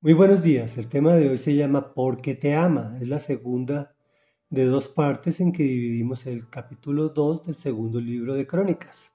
[0.00, 0.78] Muy buenos días.
[0.78, 2.96] El tema de hoy se llama Porque te ama.
[3.02, 3.96] Es la segunda
[4.48, 9.10] de dos partes en que dividimos el capítulo 2 del segundo libro de Crónicas.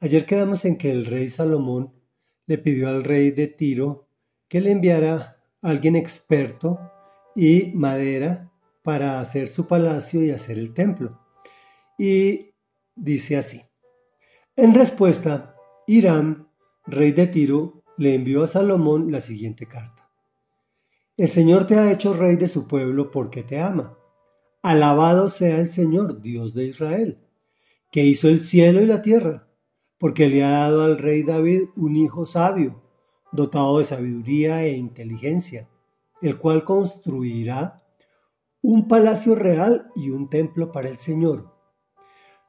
[0.00, 1.94] Ayer quedamos en que el rey Salomón
[2.44, 4.06] le pidió al rey de Tiro
[4.48, 6.78] que le enviara alguien experto
[7.34, 8.52] y madera
[8.82, 11.22] para hacer su palacio y hacer el templo.
[11.96, 12.50] Y
[12.94, 13.62] dice así.
[14.56, 15.56] En respuesta,
[15.86, 16.50] Irán,
[16.84, 20.10] rey de Tiro, le envió a Salomón la siguiente carta.
[21.16, 23.96] El Señor te ha hecho rey de su pueblo porque te ama.
[24.62, 27.18] Alabado sea el Señor, Dios de Israel,
[27.90, 29.48] que hizo el cielo y la tierra,
[29.98, 32.82] porque le ha dado al rey David un hijo sabio,
[33.32, 35.68] dotado de sabiduría e inteligencia,
[36.20, 37.82] el cual construirá
[38.60, 41.54] un palacio real y un templo para el Señor.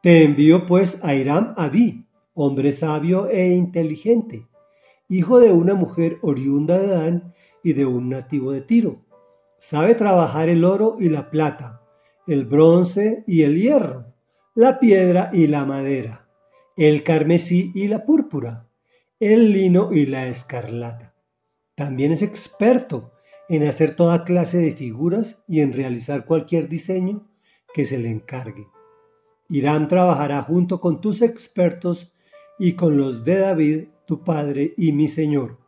[0.01, 4.46] Te envío pues a Hiram Abí, hombre sabio e inteligente,
[5.09, 9.05] hijo de una mujer oriunda de Dan y de un nativo de Tiro.
[9.57, 11.81] Sabe trabajar el oro y la plata,
[12.27, 14.13] el bronce y el hierro,
[14.53, 16.27] la piedra y la madera,
[16.75, 18.69] el carmesí y la púrpura,
[19.19, 21.15] el lino y la escarlata.
[21.75, 23.11] También es experto
[23.49, 27.27] en hacer toda clase de figuras y en realizar cualquier diseño
[27.73, 28.67] que se le encargue.
[29.49, 32.11] Irán trabajará junto con tus expertos
[32.59, 35.59] y con los de David tu Padre y mi Señor.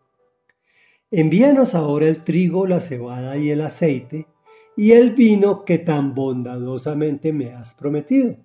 [1.12, 4.28] Envíanos ahora el trigo, la cebada y el aceite,
[4.76, 8.38] y el vino que tan bondadosamente me has prometido.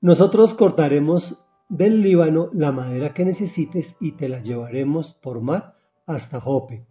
[0.00, 6.40] Nosotros cortaremos del Líbano la madera que necesites y te la llevaremos por mar hasta
[6.40, 6.86] Jope,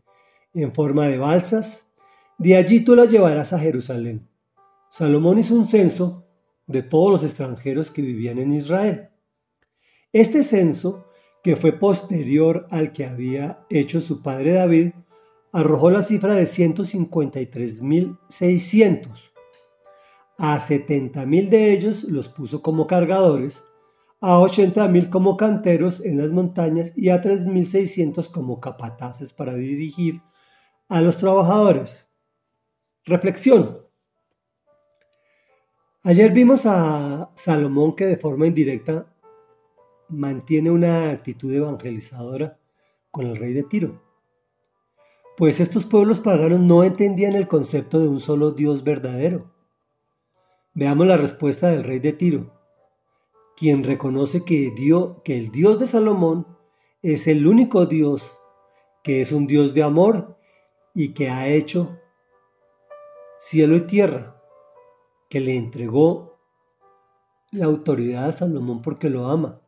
[0.54, 1.92] en forma de balsas.
[2.38, 4.28] De allí tú la llevarás a Jerusalén.
[4.90, 6.26] Salomón hizo un censo
[6.66, 9.10] de todos los extranjeros que vivían en Israel.
[10.12, 11.09] Este censo
[11.44, 14.92] que fue posterior al que había hecho su padre David,
[15.52, 19.09] arrojó la cifra de 153.600.
[20.38, 23.66] A 70.000 de ellos los puso como cargadores,
[24.22, 30.21] a 80.000 como canteros en las montañas y a 3.600 como capataces para dirigir
[30.88, 32.10] a los trabajadores.
[33.06, 33.86] Reflexión.
[36.04, 39.14] Ayer vimos a Salomón que de forma indirecta
[40.09, 42.59] mantiene una actitud evangelizadora
[43.11, 44.02] con el rey de Tiro.
[45.37, 49.53] Pues estos pueblos paganos no entendían el concepto de un solo Dios verdadero.
[50.73, 52.53] Veamos la respuesta del rey de Tiro,
[53.55, 54.73] quien reconoce que,
[55.23, 56.47] que el Dios de Salomón
[57.02, 58.36] es el único Dios,
[59.03, 60.37] que es un Dios de amor
[60.93, 61.97] y que ha hecho
[63.37, 64.41] cielo y tierra,
[65.30, 66.37] que le entregó
[67.52, 69.61] la autoridad a Salomón porque lo ama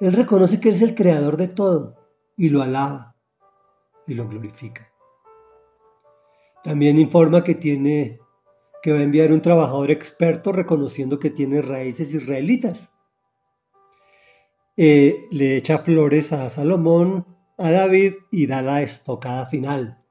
[0.00, 1.96] él reconoce que es el creador de todo
[2.36, 3.16] y lo alaba
[4.06, 4.90] y lo glorifica.
[6.62, 8.18] También informa que tiene
[8.82, 12.92] que va a enviar un trabajador experto reconociendo que tiene raíces israelitas.
[14.76, 17.26] Eh, le echa flores a Salomón,
[17.56, 20.02] a David y da la estocada final.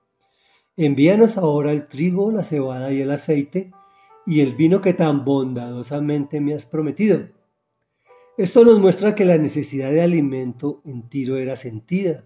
[0.75, 3.71] Envíanos ahora el trigo, la cebada y el aceite
[4.25, 7.27] y el vino que tan bondadosamente me has prometido
[8.37, 12.25] esto nos muestra que la necesidad de alimento en Tiro era sentida.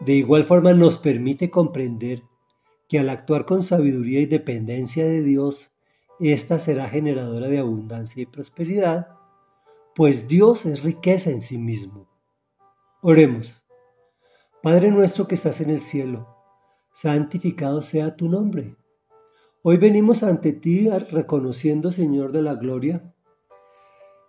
[0.00, 2.22] De igual forma nos permite comprender
[2.88, 5.70] que al actuar con sabiduría y dependencia de Dios,
[6.18, 9.08] ésta será generadora de abundancia y prosperidad,
[9.94, 12.08] pues Dios es riqueza en sí mismo.
[13.00, 13.62] Oremos.
[14.62, 16.26] Padre nuestro que estás en el cielo,
[16.92, 18.76] santificado sea tu nombre.
[19.62, 23.14] Hoy venimos ante ti reconociendo, Señor de la Gloria,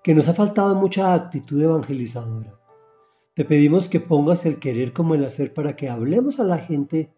[0.04, 2.60] que nos ha faltado mucha actitud evangelizadora.
[3.34, 7.14] Te pedimos que pongas el querer como el hacer para que hablemos a la gente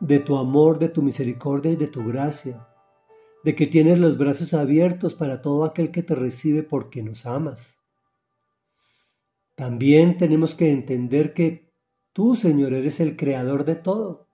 [0.00, 2.68] de tu amor, de tu misericordia y de tu gracia,
[3.44, 7.78] de que tienes los brazos abiertos para todo aquel que te recibe porque nos amas.
[9.56, 11.72] También tenemos que entender que
[12.12, 14.28] tú, Señor, eres el creador de todo,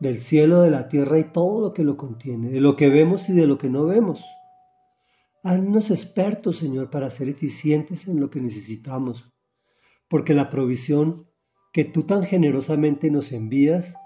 [0.00, 3.28] del cielo, de la tierra y todo lo que lo contiene, de lo que vemos
[3.28, 4.24] y de lo que no vemos.
[5.44, 9.32] Haznos expertos, Señor, para ser eficientes en lo que necesitamos,
[10.08, 11.28] porque la provisión
[11.72, 13.96] que tú tan generosamente nos envías,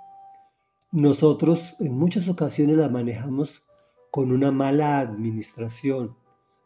[0.90, 3.62] nosotros en muchas ocasiones la manejamos
[4.11, 6.19] con una mala administración,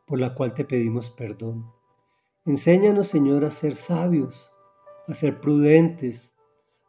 [0.05, 1.71] por la cual te pedimos perdón.
[2.45, 4.51] Enséñanos, Señor, a ser sabios,
[5.07, 6.35] a ser prudentes,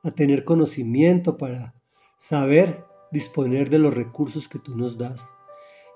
[0.04, 1.76] a tener conocimiento para
[2.18, 5.28] saber disponer de los recursos que tú nos das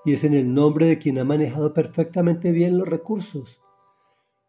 [0.04, 3.60] y es en el nombre de quien ha manejado perfectamente bien los recursos,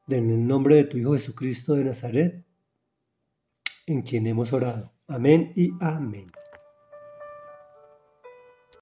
[0.07, 2.45] en el nombre de tu Hijo Jesucristo de Nazaret,
[3.85, 4.93] en quien hemos orado.
[5.07, 6.27] Amén y amén.